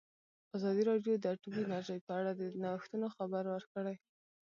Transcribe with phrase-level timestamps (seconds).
[0.57, 3.95] ازادي راډیو د اټومي انرژي په اړه د نوښتونو خبر ورکړی.